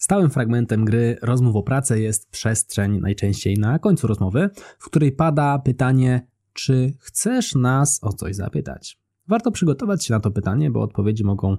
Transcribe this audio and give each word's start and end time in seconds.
Stałym 0.00 0.30
fragmentem 0.30 0.84
gry 0.84 1.18
rozmów 1.22 1.56
o 1.56 1.62
pracę 1.62 2.00
jest 2.00 2.30
przestrzeń, 2.30 3.00
najczęściej 3.00 3.58
na 3.58 3.78
końcu 3.78 4.06
rozmowy, 4.06 4.50
w 4.78 4.84
której 4.84 5.12
pada 5.12 5.58
pytanie, 5.58 6.26
czy 6.52 6.92
chcesz 6.98 7.54
nas 7.54 7.98
o 8.02 8.12
coś 8.12 8.36
zapytać? 8.36 8.99
Warto 9.30 9.50
przygotować 9.50 10.04
się 10.04 10.14
na 10.14 10.20
to 10.20 10.30
pytanie, 10.30 10.70
bo 10.70 10.82
odpowiedzi 10.82 11.24
mogą 11.24 11.56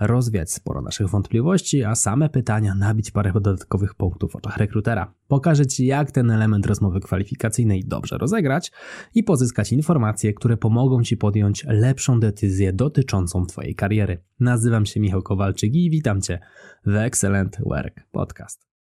rozwiać 0.00 0.52
sporo 0.52 0.82
naszych 0.82 1.08
wątpliwości, 1.08 1.84
a 1.84 1.94
same 1.94 2.28
pytania 2.28 2.74
nabić 2.74 3.10
parę 3.10 3.32
dodatkowych 3.32 3.94
punktów 3.94 4.32
w 4.32 4.36
oczach 4.36 4.56
rekrutera. 4.56 5.14
Pokażę 5.28 5.66
Ci, 5.66 5.86
jak 5.86 6.10
ten 6.10 6.30
element 6.30 6.66
rozmowy 6.66 7.00
kwalifikacyjnej 7.00 7.84
dobrze 7.84 8.18
rozegrać 8.18 8.72
i 9.14 9.22
pozyskać 9.22 9.72
informacje, 9.72 10.34
które 10.34 10.56
pomogą 10.56 11.02
Ci 11.02 11.16
podjąć 11.16 11.64
lepszą 11.68 12.20
decyzję 12.20 12.72
dotyczącą 12.72 13.46
Twojej 13.46 13.74
kariery. 13.74 14.22
Nazywam 14.40 14.86
się 14.86 15.00
Michał 15.00 15.22
Kowalczyk 15.22 15.74
i 15.74 15.90
witam 15.90 16.20
Cię 16.20 16.38
w 16.86 16.94
Excellent 16.94 17.58
Work 17.66 18.00
Podcast. 18.12 18.73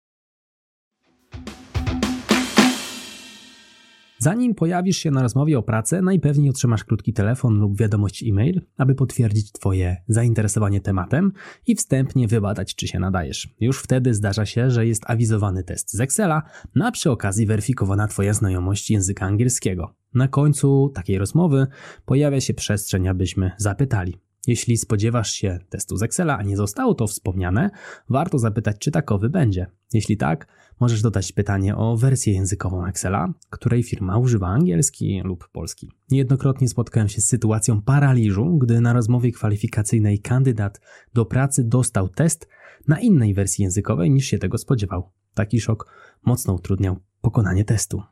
Zanim 4.23 4.55
pojawisz 4.55 4.97
się 4.97 5.11
na 5.11 5.21
rozmowie 5.21 5.59
o 5.59 5.63
pracę, 5.63 6.01
najpewniej 6.01 6.49
otrzymasz 6.49 6.83
krótki 6.83 7.13
telefon 7.13 7.59
lub 7.59 7.77
wiadomość 7.77 8.23
e-mail, 8.23 8.61
aby 8.77 8.95
potwierdzić 8.95 9.51
Twoje 9.51 9.97
zainteresowanie 10.07 10.81
tematem 10.81 11.31
i 11.67 11.75
wstępnie 11.75 12.27
wybadać, 12.27 12.75
czy 12.75 12.87
się 12.87 12.99
nadajesz. 12.99 13.55
Już 13.59 13.79
wtedy 13.79 14.13
zdarza 14.13 14.45
się, 14.45 14.71
że 14.71 14.87
jest 14.87 15.03
awizowany 15.09 15.63
test 15.63 15.93
z 15.93 15.99
Excela, 15.99 16.43
a 16.83 16.91
przy 16.91 17.11
okazji 17.11 17.45
weryfikowana 17.45 18.07
Twoja 18.07 18.33
znajomość 18.33 18.91
języka 18.91 19.25
angielskiego. 19.25 19.95
Na 20.13 20.27
końcu 20.27 20.91
takiej 20.95 21.17
rozmowy 21.17 21.67
pojawia 22.05 22.41
się 22.41 22.53
przestrzeń, 22.53 23.07
abyśmy 23.07 23.51
zapytali. 23.57 24.17
Jeśli 24.47 24.77
spodziewasz 24.77 25.31
się 25.31 25.59
testu 25.69 25.97
z 25.97 26.03
Excela, 26.03 26.37
a 26.37 26.43
nie 26.43 26.57
zostało 26.57 26.93
to 26.93 27.07
wspomniane, 27.07 27.69
warto 28.09 28.39
zapytać, 28.39 28.77
czy 28.79 28.91
takowy 28.91 29.29
będzie. 29.29 29.67
Jeśli 29.93 30.17
tak, 30.17 30.47
możesz 30.79 31.01
dodać 31.01 31.31
pytanie 31.31 31.75
o 31.75 31.97
wersję 31.97 32.33
językową 32.33 32.85
Excela, 32.85 33.33
której 33.49 33.83
firma 33.83 34.17
używa 34.17 34.47
angielski 34.47 35.21
lub 35.23 35.49
polski. 35.49 35.91
Niejednokrotnie 36.11 36.69
spotkałem 36.69 37.09
się 37.09 37.21
z 37.21 37.27
sytuacją 37.27 37.81
paraliżu, 37.81 38.57
gdy 38.57 38.81
na 38.81 38.93
rozmowie 38.93 39.31
kwalifikacyjnej 39.31 40.19
kandydat 40.19 40.81
do 41.13 41.25
pracy 41.25 41.63
dostał 41.63 42.09
test 42.09 42.47
na 42.87 42.99
innej 42.99 43.33
wersji 43.33 43.63
językowej 43.63 44.11
niż 44.11 44.25
się 44.25 44.37
tego 44.37 44.57
spodziewał. 44.57 45.11
Taki 45.33 45.61
szok 45.61 45.91
mocno 46.25 46.53
utrudniał 46.53 46.99
pokonanie 47.21 47.65
testu. 47.65 48.03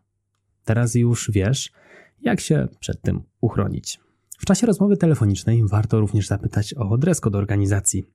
Teraz 0.66 0.96
już 0.96 1.32
wiesz, 1.34 1.72
jak 2.22 2.40
się 2.40 2.68
przed 2.80 3.02
tym 3.02 3.24
uchronić. 3.42 4.00
W 4.42 4.46
czasie 4.46 4.68
rozmowy 4.68 4.98
telefonicznej 4.98 5.68
warto 5.68 6.00
również 6.00 6.28
zapytać 6.28 6.74
o 6.74 6.98
dress 6.98 7.22
code 7.22 7.38
organizacji, 7.38 8.06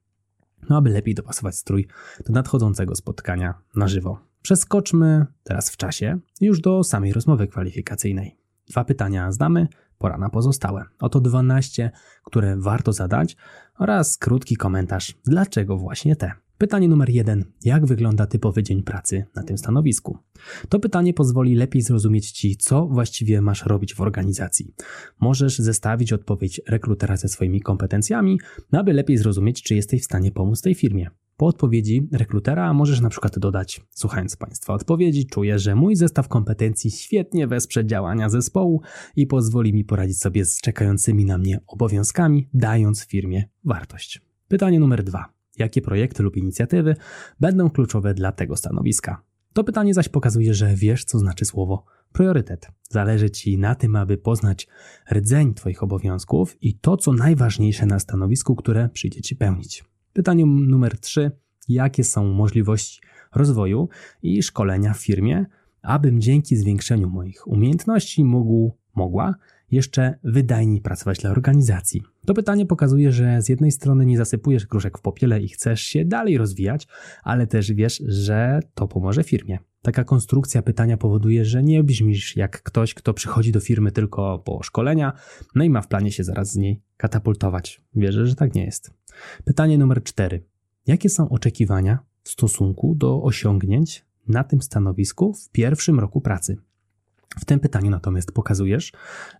no 0.68 0.76
aby 0.76 0.90
lepiej 0.90 1.14
dopasować 1.14 1.56
strój 1.56 1.86
do 2.26 2.32
nadchodzącego 2.32 2.94
spotkania 2.94 3.54
na 3.76 3.88
żywo. 3.88 4.18
Przeskoczmy 4.42 5.26
teraz 5.42 5.70
w 5.70 5.76
czasie 5.76 6.18
już 6.40 6.60
do 6.60 6.84
samej 6.84 7.12
rozmowy 7.12 7.46
kwalifikacyjnej. 7.46 8.36
Dwa 8.68 8.84
pytania 8.84 9.32
zdamy, 9.32 9.68
pora 9.98 10.18
na 10.18 10.30
pozostałe. 10.30 10.84
Oto 10.98 11.20
12, 11.20 11.90
które 12.24 12.56
warto 12.56 12.92
zadać 12.92 13.36
oraz 13.78 14.16
krótki 14.16 14.56
komentarz, 14.56 15.14
dlaczego 15.24 15.76
właśnie 15.76 16.16
te. 16.16 16.32
Pytanie 16.58 16.88
numer 16.88 17.10
jeden. 17.10 17.44
Jak 17.64 17.86
wygląda 17.86 18.26
typowy 18.26 18.62
dzień 18.62 18.82
pracy 18.82 19.24
na 19.34 19.42
tym 19.42 19.58
stanowisku? 19.58 20.18
To 20.68 20.80
pytanie 20.80 21.14
pozwoli 21.14 21.54
lepiej 21.54 21.82
zrozumieć 21.82 22.30
Ci, 22.30 22.56
co 22.56 22.86
właściwie 22.86 23.40
masz 23.40 23.66
robić 23.66 23.94
w 23.94 24.00
organizacji. 24.00 24.74
Możesz 25.20 25.58
zestawić 25.58 26.12
odpowiedź 26.12 26.60
rekrutera 26.68 27.16
ze 27.16 27.28
swoimi 27.28 27.60
kompetencjami, 27.60 28.38
aby 28.72 28.92
lepiej 28.92 29.18
zrozumieć, 29.18 29.62
czy 29.62 29.74
jesteś 29.74 30.02
w 30.02 30.04
stanie 30.04 30.32
pomóc 30.32 30.62
tej 30.62 30.74
firmie. 30.74 31.10
Po 31.36 31.46
odpowiedzi 31.46 32.08
rekrutera 32.12 32.74
możesz 32.74 33.00
na 33.00 33.08
przykład 33.08 33.38
dodać, 33.38 33.80
słuchając 33.90 34.36
Państwa 34.36 34.74
odpowiedzi, 34.74 35.26
czuję, 35.26 35.58
że 35.58 35.74
mój 35.74 35.96
zestaw 35.96 36.28
kompetencji 36.28 36.90
świetnie 36.90 37.46
wesprze 37.46 37.86
działania 37.86 38.28
zespołu 38.28 38.80
i 39.16 39.26
pozwoli 39.26 39.72
mi 39.72 39.84
poradzić 39.84 40.18
sobie 40.18 40.44
z 40.44 40.60
czekającymi 40.60 41.24
na 41.24 41.38
mnie 41.38 41.60
obowiązkami, 41.66 42.48
dając 42.54 43.06
firmie 43.06 43.44
wartość. 43.64 44.20
Pytanie 44.48 44.80
numer 44.80 45.04
dwa 45.04 45.35
jakie 45.58 45.82
projekty 45.82 46.22
lub 46.22 46.36
inicjatywy 46.36 46.96
będą 47.40 47.70
kluczowe 47.70 48.14
dla 48.14 48.32
tego 48.32 48.56
stanowiska. 48.56 49.22
To 49.52 49.64
pytanie 49.64 49.94
zaś 49.94 50.08
pokazuje, 50.08 50.54
że 50.54 50.74
wiesz, 50.74 51.04
co 51.04 51.18
znaczy 51.18 51.44
słowo 51.44 51.84
priorytet. 52.12 52.68
Zależy 52.90 53.30
Ci 53.30 53.58
na 53.58 53.74
tym, 53.74 53.96
aby 53.96 54.18
poznać 54.18 54.68
rdzeń 55.12 55.54
Twoich 55.54 55.82
obowiązków 55.82 56.56
i 56.62 56.78
to, 56.78 56.96
co 56.96 57.12
najważniejsze 57.12 57.86
na 57.86 57.98
stanowisku, 57.98 58.56
które 58.56 58.88
przyjdzie 58.88 59.22
Ci 59.22 59.36
pełnić. 59.36 59.84
Pytanie 60.12 60.46
numer 60.46 61.00
3. 61.00 61.30
Jakie 61.68 62.04
są 62.04 62.24
możliwości 62.24 63.00
rozwoju 63.34 63.88
i 64.22 64.42
szkolenia 64.42 64.92
w 64.94 64.98
firmie, 64.98 65.46
abym 65.82 66.20
dzięki 66.20 66.56
zwiększeniu 66.56 67.08
moich 67.08 67.46
umiejętności 67.46 68.24
mógł, 68.24 68.72
mogła 68.96 69.34
jeszcze 69.70 70.18
wydajniej 70.24 70.80
pracować 70.80 71.18
dla 71.18 71.30
organizacji? 71.30 72.02
To 72.26 72.34
pytanie 72.34 72.66
pokazuje, 72.66 73.12
że 73.12 73.42
z 73.42 73.48
jednej 73.48 73.72
strony 73.72 74.06
nie 74.06 74.16
zasypujesz 74.16 74.66
gruszek 74.66 74.98
w 74.98 75.00
popiele 75.00 75.40
i 75.40 75.48
chcesz 75.48 75.80
się 75.80 76.04
dalej 76.04 76.38
rozwijać, 76.38 76.88
ale 77.22 77.46
też 77.46 77.72
wiesz, 77.72 78.02
że 78.06 78.60
to 78.74 78.88
pomoże 78.88 79.24
firmie. 79.24 79.58
Taka 79.82 80.04
konstrukcja 80.04 80.62
pytania 80.62 80.96
powoduje, 80.96 81.44
że 81.44 81.62
nie 81.62 81.84
brzmisz 81.84 82.36
jak 82.36 82.62
ktoś, 82.62 82.94
kto 82.94 83.14
przychodzi 83.14 83.52
do 83.52 83.60
firmy 83.60 83.92
tylko 83.92 84.38
po 84.38 84.62
szkolenia, 84.62 85.12
no 85.54 85.64
i 85.64 85.70
ma 85.70 85.82
w 85.82 85.88
planie 85.88 86.12
się 86.12 86.24
zaraz 86.24 86.52
z 86.52 86.56
niej 86.56 86.80
katapultować. 86.96 87.82
Wierzę, 87.94 88.26
że 88.26 88.34
tak 88.34 88.54
nie 88.54 88.64
jest. 88.64 88.90
Pytanie 89.44 89.78
numer 89.78 90.02
cztery. 90.02 90.44
Jakie 90.86 91.08
są 91.08 91.28
oczekiwania 91.28 91.98
w 92.22 92.28
stosunku 92.28 92.94
do 92.94 93.22
osiągnięć 93.22 94.04
na 94.28 94.44
tym 94.44 94.62
stanowisku 94.62 95.32
w 95.32 95.50
pierwszym 95.50 96.00
roku 96.00 96.20
pracy? 96.20 96.56
W 97.38 97.44
tym 97.44 97.60
pytaniu 97.60 97.90
natomiast 97.90 98.32
pokazujesz, 98.32 98.92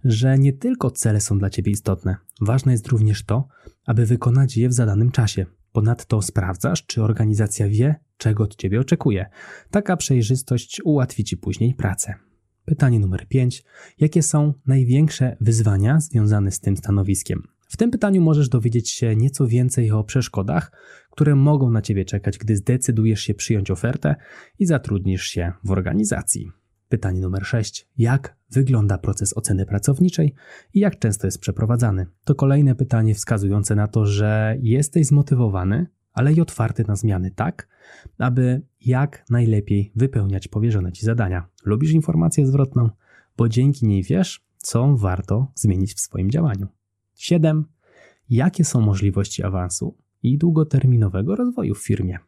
że 0.05 0.39
nie 0.39 0.53
tylko 0.53 0.91
cele 0.91 1.21
są 1.21 1.39
dla 1.39 1.51
Ciebie 1.51 1.73
istotne, 1.73 2.17
ważne 2.41 2.73
jest 2.73 2.89
również 2.89 3.25
to, 3.25 3.49
aby 3.87 4.07
wykonać 4.07 4.57
je 4.57 4.69
w 4.69 4.73
zadanym 4.73 5.11
czasie. 5.11 5.47
Ponadto 5.73 6.23
sprawdzasz, 6.23 6.87
czy 6.87 7.03
organizacja 7.03 7.69
wie, 7.69 7.95
czego 8.17 8.45
od 8.45 8.57
Ciebie 8.57 8.81
oczekuje. 8.81 9.27
Taka 9.71 9.97
przejrzystość 9.97 10.81
ułatwi 10.85 11.25
Ci 11.25 11.37
później 11.37 11.75
pracę. 11.75 12.15
Pytanie 12.65 13.01
numer 13.01 13.29
5. 13.29 13.65
Jakie 13.99 14.23
są 14.23 14.55
największe 14.67 15.37
wyzwania 15.41 16.01
związane 16.01 16.51
z 16.51 16.61
tym 16.61 16.77
stanowiskiem? 16.77 17.43
W 17.69 17.77
tym 17.77 17.91
pytaniu 17.91 18.23
możesz 18.23 18.49
dowiedzieć 18.49 18.91
się 18.91 19.17
nieco 19.17 19.47
więcej 19.47 19.91
o 19.91 20.05
przeszkodach, 20.05 20.73
które 21.11 21.35
mogą 21.35 21.71
na 21.71 21.83
Ciebie 21.83 22.05
czekać, 22.05 22.39
gdy 22.39 22.57
zdecydujesz 22.57 23.21
się 23.21 23.35
przyjąć 23.35 23.71
ofertę 23.71 24.17
i 24.59 24.67
zatrudnisz 24.67 25.25
się 25.25 25.53
w 25.65 25.71
organizacji. 25.71 26.51
Pytanie 26.89 27.21
numer 27.21 27.47
6. 27.47 27.89
Jak 27.99 28.37
wygląda 28.51 28.99
proces 28.99 29.37
oceny 29.37 29.67
pracowniczej 29.67 30.35
i 30.75 30.81
jak 30.81 30.99
często 30.99 31.27
jest 31.27 31.39
przeprowadzany? 31.39 32.07
To 32.25 32.35
kolejne 32.35 32.75
pytanie 32.75 33.15
wskazujące 33.15 33.75
na 33.75 33.89
to, 33.89 34.07
że 34.07 34.57
jesteś 34.61 35.07
zmotywowany, 35.07 35.87
ale 36.13 36.33
i 36.33 36.41
otwarty 36.41 36.85
na 36.89 36.97
zmiany, 36.97 37.31
tak, 37.31 37.69
aby 38.19 38.63
jak 38.81 39.25
najlepiej 39.31 39.93
wypełniać 39.97 40.49
powierzone 40.49 40.93
ci 40.93 41.07
zadania. 41.07 41.49
Lubisz 41.65 41.93
informację 41.93 42.47
zwrotną, 42.47 42.91
bo 43.37 43.49
dzięki 43.49 43.87
niej 43.87 44.03
wiesz, 44.03 44.47
co 44.57 44.97
warto 44.97 45.53
zmienić 45.55 45.95
w 45.95 46.01
swoim 46.01 46.31
działaniu. 46.31 46.67
7. 47.15 47.65
Jakie 48.31 48.65
są 48.65 48.81
możliwości 48.81 49.43
awansu 49.43 49.97
i 50.23 50.39
długoterminowego 50.39 51.37
rozwoju 51.37 51.75
w 51.75 51.85
firmie? 51.85 52.19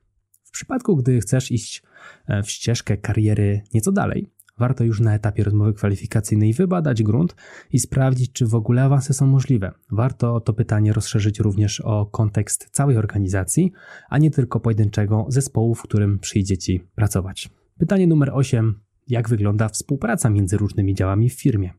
W 0.45 0.51
przypadku, 0.51 0.97
gdy 0.97 1.21
chcesz 1.21 1.53
iść 1.53 1.83
e, 2.27 2.43
w 2.43 2.51
ścieżkę 2.51 2.97
kariery 2.97 3.63
nieco 3.75 3.93
dalej, 3.93 4.31
warto 4.59 4.85
już 4.85 5.01
na 5.01 5.15
etapie 5.15 5.45
rozmowy 5.45 5.75
kwalifikacyjnej 5.75 6.53
wybadać 6.53 7.03
grunt 7.03 7.37
i 7.73 7.79
sprawdzić, 7.79 8.33
czy 8.33 8.47
w 8.47 8.55
ogóle 8.55 8.83
awanse 8.83 9.15
są 9.15 9.27
możliwe. 9.27 9.73
Warto 9.91 10.41
to 10.41 10.53
pytanie 10.53 10.93
rozszerzyć 10.93 11.41
również 11.41 11.81
o 11.81 12.07
kontekst 12.07 12.69
całej 12.71 12.97
organizacji, 12.97 13.73
a 14.09 14.19
nie 14.19 14.31
tylko 14.31 14.61
pojedynczego 14.61 15.27
zespołu, 15.29 15.75
w 15.75 15.83
którym 15.83 16.19
przyjdzie 16.19 16.59
Ci 16.59 16.81
pracować. 16.95 17.51
Pytanie 17.79 18.07
numer 18.07 18.31
8. 18.33 18.75
Jak 19.09 19.29
wygląda 19.29 19.69
współpraca 19.69 20.31
między 20.31 20.57
różnymi 20.57 20.95
działami 20.95 21.31
w 21.31 21.41
firmie? 21.41 21.73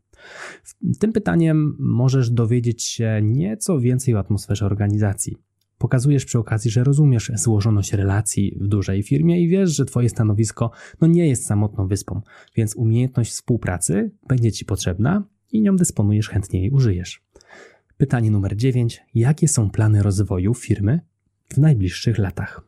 Tym 0.99 1.13
pytaniem 1.13 1.75
możesz 1.79 2.29
dowiedzieć 2.29 2.83
się 2.83 3.19
nieco 3.23 3.79
więcej 3.79 4.15
o 4.15 4.19
atmosferze 4.19 4.65
organizacji. 4.65 5.48
Pokazujesz 5.79 6.25
przy 6.25 6.39
okazji, 6.39 6.71
że 6.71 6.83
rozumiesz 6.83 7.31
złożoność 7.35 7.93
relacji 7.93 8.57
w 8.59 8.67
dużej 8.67 9.03
firmie 9.03 9.41
i 9.41 9.47
wiesz, 9.47 9.75
że 9.75 9.85
Twoje 9.85 10.09
stanowisko 10.09 10.71
no 11.01 11.07
nie 11.07 11.27
jest 11.27 11.45
samotną 11.45 11.87
wyspą, 11.87 12.21
więc 12.55 12.75
umiejętność 12.75 13.31
współpracy 13.31 14.11
będzie 14.27 14.51
Ci 14.51 14.65
potrzebna 14.65 15.23
i 15.51 15.61
nią 15.61 15.75
dysponujesz, 15.75 16.29
chętnie 16.29 16.71
użyjesz. 16.71 17.21
Pytanie 17.97 18.31
numer 18.31 18.55
9. 18.55 19.01
Jakie 19.15 19.47
są 19.47 19.69
plany 19.69 20.03
rozwoju 20.03 20.53
firmy 20.53 20.99
w 21.49 21.57
najbliższych 21.57 22.17
latach? 22.17 22.61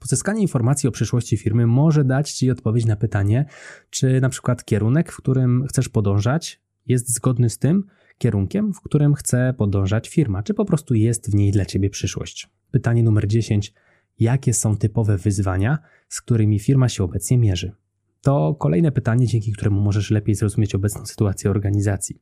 Pozyskanie 0.00 0.42
informacji 0.42 0.88
o 0.88 0.92
przyszłości 0.92 1.36
firmy 1.36 1.66
może 1.66 2.04
dać 2.04 2.32
Ci 2.32 2.50
odpowiedź 2.50 2.86
na 2.86 2.96
pytanie, 2.96 3.44
czy 3.90 4.20
na 4.20 4.28
przykład 4.28 4.64
kierunek, 4.64 5.12
w 5.12 5.16
którym 5.16 5.66
chcesz 5.68 5.88
podążać, 5.88 6.60
jest 6.86 7.14
zgodny 7.14 7.50
z 7.50 7.58
tym, 7.58 7.84
kierunkiem, 8.20 8.72
w 8.72 8.80
którym 8.80 9.14
chce 9.14 9.54
podążać 9.58 10.08
firma, 10.08 10.42
czy 10.42 10.54
po 10.54 10.64
prostu 10.64 10.94
jest 10.94 11.30
w 11.30 11.34
niej 11.34 11.52
dla 11.52 11.64
Ciebie 11.64 11.90
przyszłość. 11.90 12.48
Pytanie 12.70 13.02
numer 13.02 13.28
10. 13.28 13.74
jakie 14.18 14.54
są 14.54 14.76
typowe 14.76 15.16
wyzwania, 15.16 15.78
z 16.08 16.20
którymi 16.20 16.58
firma 16.58 16.88
się 16.88 17.04
obecnie 17.04 17.38
mierzy. 17.38 17.72
To 18.20 18.54
kolejne 18.54 18.92
pytanie, 18.92 19.26
dzięki 19.26 19.52
któremu 19.52 19.80
możesz 19.80 20.10
lepiej 20.10 20.34
zrozumieć 20.34 20.74
obecną 20.74 21.06
sytuację 21.06 21.50
organizacji. 21.50 22.16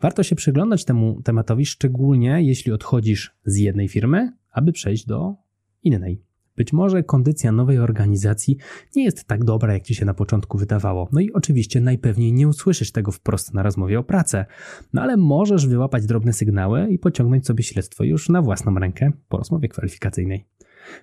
Warto 0.00 0.22
się 0.22 0.36
przyglądać 0.36 0.84
temu 0.84 1.22
tematowi, 1.22 1.66
szczególnie 1.66 2.42
jeśli 2.42 2.72
odchodzisz 2.72 3.34
z 3.44 3.56
jednej 3.56 3.88
firmy, 3.88 4.32
aby 4.50 4.72
przejść 4.72 5.06
do 5.06 5.34
innej. 5.82 6.22
Być 6.56 6.72
może 6.72 7.02
kondycja 7.02 7.52
nowej 7.52 7.78
organizacji 7.78 8.56
nie 8.96 9.04
jest 9.04 9.24
tak 9.24 9.44
dobra, 9.44 9.72
jak 9.72 9.82
ci 9.82 9.94
się 9.94 10.04
na 10.04 10.14
początku 10.14 10.58
wydawało. 10.58 11.08
No 11.12 11.20
i 11.20 11.32
oczywiście 11.32 11.80
najpewniej 11.80 12.32
nie 12.32 12.48
usłyszysz 12.48 12.92
tego 12.92 13.12
wprost 13.12 13.54
na 13.54 13.62
rozmowie 13.62 13.98
o 13.98 14.04
pracę, 14.04 14.46
no 14.92 15.02
ale 15.02 15.16
możesz 15.16 15.66
wyłapać 15.66 16.06
drobne 16.06 16.32
sygnały 16.32 16.88
i 16.90 16.98
pociągnąć 16.98 17.46
sobie 17.46 17.64
śledztwo 17.64 18.04
już 18.04 18.28
na 18.28 18.42
własną 18.42 18.74
rękę 18.74 19.12
po 19.28 19.36
rozmowie 19.36 19.68
kwalifikacyjnej. 19.68 20.44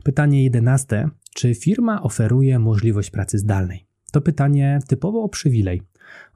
Pytanie 0.03 0.43
jedenaste. 0.43 1.09
Czy 1.35 1.55
firma 1.55 2.01
oferuje 2.03 2.59
możliwość 2.59 3.09
pracy 3.09 3.37
zdalnej? 3.37 3.85
To 4.11 4.21
pytanie 4.21 4.79
typowo 4.87 5.23
o 5.23 5.29
przywilej. 5.29 5.81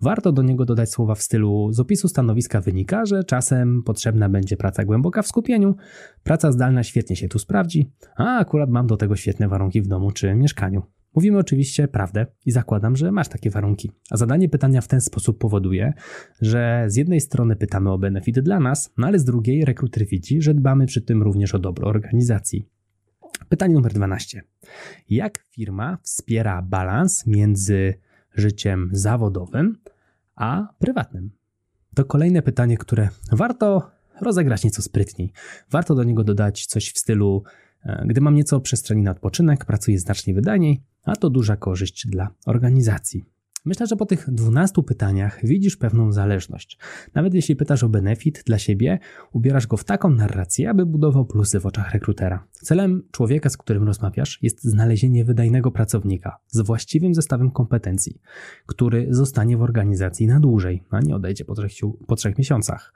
Warto 0.02 0.32
do 0.32 0.42
niego 0.42 0.66
dodać 0.66 0.92
słowa 0.92 1.16
w 1.16 1.22
stylu: 1.22 1.74
Z 1.74 1.80
opisu 1.80 2.08
stanowiska 2.08 2.62
wynika, 2.62 3.06
że 3.06 3.24
czasem 3.24 3.84
potrzebna 3.84 4.30
będzie 4.30 4.58
praca 4.58 4.86
głęboka 4.86 5.22
w 5.22 5.28
skupieniu, 5.28 5.76
praca 6.24 6.52
zdalna 6.52 6.84
świetnie 6.84 7.16
się 7.16 7.28
tu 7.28 7.40
sprawdzi, 7.40 7.92
a 8.18 8.38
akurat 8.38 8.70
mam 8.70 8.88
do 8.88 8.98
tego 8.98 9.16
świetne 9.16 9.48
warunki 9.48 9.82
w 9.82 9.88
domu 9.88 10.12
czy 10.12 10.36
mieszkaniu. 10.36 10.84
Mówimy 11.16 11.38
oczywiście 11.38 11.88
prawdę 11.88 12.26
i 12.46 12.52
zakładam, 12.52 12.96
że 12.96 13.12
masz 13.12 13.28
takie 13.28 13.50
warunki. 13.50 13.92
A 14.12 14.18
zadanie 14.18 14.50
pytania 14.50 14.82
w 14.82 14.88
ten 14.88 15.02
sposób 15.02 15.40
powoduje, 15.40 15.94
że 16.42 16.86
z 16.88 16.96
jednej 16.96 17.22
strony 17.22 17.56
pytamy 17.56 17.92
o 17.92 17.98
benefity 17.98 18.42
dla 18.42 18.60
nas, 18.60 18.94
no 18.98 19.08
ale 19.08 19.20
z 19.20 19.24
drugiej 19.24 19.66
rekruter 19.66 20.08
widzi, 20.08 20.42
że 20.42 20.54
dbamy 20.54 20.86
przy 20.86 21.02
tym 21.02 21.24
również 21.24 21.56
o 21.56 21.60
dobro 21.60 21.88
organizacji. 21.88 22.70
Pytanie 23.50 23.74
numer 23.74 23.94
12. 23.94 24.42
Jak 25.10 25.40
firma 25.40 25.98
wspiera 26.04 26.62
balans 26.62 27.28
między 27.28 27.94
życiem 28.36 28.90
zawodowym 28.94 29.78
a 30.36 30.68
prywatnym? 30.80 31.32
To 31.96 32.06
kolejne 32.06 32.42
pytanie, 32.42 32.78
które 32.78 33.10
warto 33.32 33.92
rozegrać 34.22 34.64
nieco 34.64 34.82
sprytniej. 34.82 35.32
Warto 35.72 35.96
do 35.96 36.04
niego 36.04 36.24
dodać 36.24 36.66
coś 36.66 36.92
w 36.92 37.00
stylu: 37.00 37.44
e, 37.84 38.04
Gdy 38.08 38.22
mam 38.22 38.36
nieco 38.36 38.60
przestrzeni 38.60 39.02
na 39.02 39.12
odpoczynek, 39.12 39.66
pracuję 39.66 40.00
znacznie 40.00 40.34
wydajniej, 40.34 40.82
a 41.04 41.16
to 41.16 41.30
duża 41.30 41.56
korzyść 41.56 42.08
dla 42.08 42.30
organizacji. 42.46 43.35
Myślę, 43.66 43.88
że 43.88 43.96
po 43.96 44.06
tych 44.06 44.30
12 44.30 44.84
pytaniach 44.84 45.40
widzisz 45.44 45.78
pewną 45.78 46.12
zależność. 46.12 46.78
Nawet 47.14 47.34
jeśli 47.34 47.56
pytasz 47.56 47.84
o 47.84 47.90
benefit 47.90 48.44
dla 48.46 48.60
siebie, 48.60 49.00
ubierasz 49.34 49.68
go 49.68 49.78
w 49.78 49.84
taką 49.84 50.10
narrację, 50.10 50.70
aby 50.70 50.86
budował 50.86 51.26
plusy 51.26 51.60
w 51.60 51.66
oczach 51.66 51.94
rekrutera. 51.94 52.48
Celem 52.52 53.04
człowieka, 53.12 53.50
z 53.50 53.58
którym 53.58 53.84
rozmawiasz, 53.84 54.40
jest 54.42 54.64
znalezienie 54.64 55.26
wydajnego 55.26 55.72
pracownika 55.72 56.38
z 56.48 56.62
właściwym 56.62 57.14
zestawem 57.16 57.52
kompetencji, 57.52 58.22
który 58.66 59.08
zostanie 59.10 59.58
w 59.58 59.62
organizacji 59.62 60.28
na 60.28 60.40
dłużej, 60.40 60.84
a 60.90 61.00
nie 61.00 61.16
odejdzie 61.16 61.46
po 61.46 61.56
trzech, 61.56 61.72
po 62.08 62.16
trzech 62.16 62.38
miesiącach. 62.38 62.94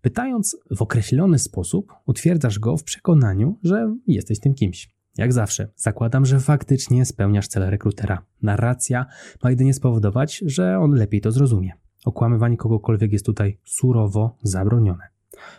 Pytając 0.00 0.56
w 0.76 0.82
określony 0.82 1.38
sposób, 1.38 1.92
utwierdzasz 2.06 2.58
go 2.58 2.76
w 2.76 2.84
przekonaniu, 2.84 3.58
że 3.62 3.96
jesteś 4.06 4.40
tym 4.40 4.54
kimś. 4.54 4.97
Jak 5.18 5.32
zawsze, 5.32 5.68
zakładam, 5.76 6.26
że 6.26 6.40
faktycznie 6.40 7.04
spełniasz 7.04 7.48
cel 7.48 7.70
rekrutera. 7.70 8.22
Narracja 8.42 9.06
ma 9.42 9.50
jedynie 9.50 9.74
spowodować, 9.74 10.42
że 10.46 10.78
on 10.78 10.92
lepiej 10.92 11.20
to 11.20 11.32
zrozumie. 11.32 11.72
Okłamywanie 12.04 12.56
kogokolwiek 12.56 13.12
jest 13.12 13.26
tutaj 13.26 13.58
surowo 13.64 14.36
zabronione. 14.42 15.04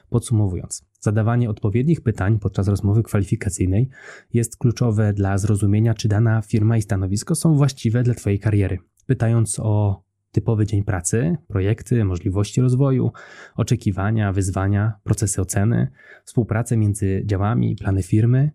Podsumowując, 0.09 0.85
zadawanie 0.99 1.49
odpowiednich 1.49 2.01
pytań 2.01 2.39
podczas 2.39 2.67
rozmowy 2.67 3.03
kwalifikacyjnej 3.03 3.89
jest 4.33 4.57
kluczowe 4.57 5.13
dla 5.13 5.37
zrozumienia, 5.37 5.93
czy 5.93 6.07
dana 6.07 6.41
firma 6.41 6.77
i 6.77 6.81
stanowisko 6.81 7.35
są 7.35 7.55
właściwe 7.55 8.03
dla 8.03 8.13
Twojej 8.13 8.39
kariery. 8.39 8.77
Pytając 9.05 9.59
o 9.59 10.03
typowy 10.31 10.65
dzień 10.65 10.83
pracy, 10.83 11.37
projekty, 11.47 12.05
możliwości 12.05 12.61
rozwoju, 12.61 13.11
oczekiwania, 13.55 14.33
wyzwania, 14.33 14.93
procesy 15.03 15.41
oceny, 15.41 15.87
współpracę 16.25 16.77
między 16.77 17.23
działami, 17.25 17.75
plany 17.75 18.03
firmy, 18.03 18.51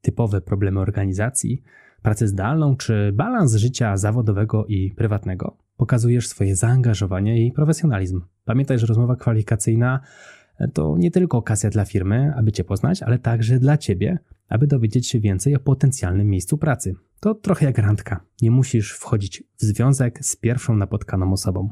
typowe 0.00 0.40
problemy 0.40 0.80
organizacji, 0.80 1.62
pracę 2.02 2.28
zdalną 2.28 2.76
czy 2.76 3.12
balans 3.14 3.54
życia 3.54 3.96
zawodowego 3.96 4.66
i 4.66 4.90
prywatnego, 4.90 5.56
pokazujesz 5.76 6.28
swoje 6.28 6.56
zaangażowanie 6.56 7.46
i 7.46 7.52
profesjonalizm. 7.52 8.20
Pamiętaj, 8.44 8.78
że 8.78 8.86
rozmowa 8.86 9.16
kwalifikacyjna 9.16 10.00
to 10.72 10.96
nie 10.98 11.10
tylko 11.10 11.38
okazja 11.38 11.70
dla 11.70 11.84
firmy, 11.84 12.32
aby 12.36 12.52
Cię 12.52 12.64
poznać, 12.64 13.02
ale 13.02 13.18
także 13.18 13.58
dla 13.58 13.78
Ciebie, 13.78 14.18
aby 14.48 14.66
dowiedzieć 14.66 15.08
się 15.08 15.20
więcej 15.20 15.56
o 15.56 15.58
potencjalnym 15.58 16.28
miejscu 16.28 16.58
pracy. 16.58 16.94
To 17.20 17.34
trochę 17.34 17.66
jak 17.66 17.78
randka. 17.78 18.20
Nie 18.42 18.50
musisz 18.50 18.92
wchodzić 18.92 19.42
w 19.58 19.62
związek 19.62 20.24
z 20.24 20.36
pierwszą 20.36 20.76
napotkaną 20.76 21.32
osobą. 21.32 21.70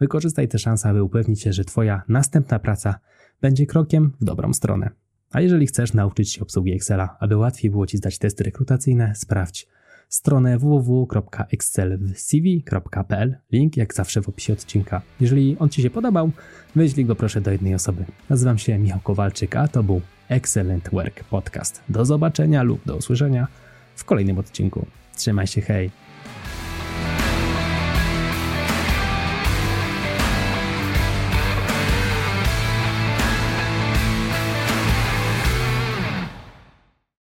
Wykorzystaj 0.00 0.48
tę 0.48 0.58
szansę, 0.58 0.88
aby 0.88 1.02
upewnić 1.02 1.42
się, 1.42 1.52
że 1.52 1.64
Twoja 1.64 2.02
następna 2.08 2.58
praca 2.58 2.98
będzie 3.40 3.66
krokiem 3.66 4.12
w 4.20 4.24
dobrą 4.24 4.52
stronę. 4.52 4.90
A 5.34 5.40
jeżeli 5.40 5.66
chcesz 5.66 5.92
nauczyć 5.92 6.32
się 6.32 6.40
obsługi 6.40 6.72
Excela, 6.72 7.16
aby 7.20 7.36
łatwiej 7.36 7.70
było 7.70 7.86
Ci 7.86 7.96
zdać 7.96 8.18
testy 8.18 8.44
rekrutacyjne, 8.44 9.12
sprawdź 9.14 9.66
stronę 10.08 10.58
www.excelcv.pl. 10.58 13.36
Link 13.52 13.76
jak 13.76 13.94
zawsze 13.94 14.22
w 14.22 14.28
opisie 14.28 14.52
odcinka. 14.52 15.02
Jeżeli 15.20 15.56
on 15.58 15.68
Ci 15.68 15.82
się 15.82 15.90
podobał, 15.90 16.30
wyślij 16.76 17.06
go 17.06 17.16
proszę 17.16 17.40
do 17.40 17.50
jednej 17.50 17.74
osoby. 17.74 18.04
Nazywam 18.30 18.58
się 18.58 18.78
Michał 18.78 19.00
Kowalczyk, 19.00 19.56
a 19.56 19.68
to 19.68 19.82
był 19.82 20.00
Excellent 20.28 20.90
Work 20.90 21.24
Podcast. 21.24 21.82
Do 21.88 22.04
zobaczenia 22.04 22.62
lub 22.62 22.86
do 22.86 22.96
usłyszenia 22.96 23.48
w 23.96 24.04
kolejnym 24.04 24.38
odcinku. 24.38 24.86
Trzymaj 25.16 25.46
się, 25.46 25.60
hej! 25.60 26.03